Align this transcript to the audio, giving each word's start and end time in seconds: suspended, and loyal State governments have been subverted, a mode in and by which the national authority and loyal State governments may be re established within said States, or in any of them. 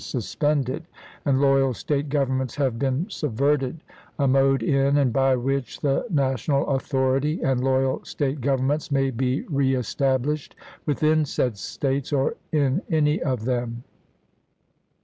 suspended, 0.03 0.87
and 1.25 1.39
loyal 1.39 1.75
State 1.75 2.09
governments 2.09 2.55
have 2.55 2.79
been 2.79 3.07
subverted, 3.07 3.83
a 4.17 4.27
mode 4.27 4.63
in 4.63 4.97
and 4.97 5.13
by 5.13 5.35
which 5.35 5.79
the 5.81 6.03
national 6.09 6.67
authority 6.69 7.39
and 7.43 7.63
loyal 7.63 8.03
State 8.03 8.41
governments 8.41 8.89
may 8.91 9.11
be 9.11 9.43
re 9.43 9.75
established 9.75 10.55
within 10.87 11.23
said 11.23 11.55
States, 11.55 12.11
or 12.11 12.33
in 12.51 12.81
any 12.89 13.21
of 13.21 13.45
them. 13.45 13.83